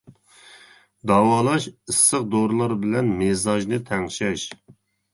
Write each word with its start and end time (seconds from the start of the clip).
داۋالاش: 1.11 1.69
ئىسسىق 1.91 2.27
دورىلار 2.33 2.75
بىلەن 2.87 3.15
مىزاجنى 3.23 3.85
تەڭشەش. 3.93 4.53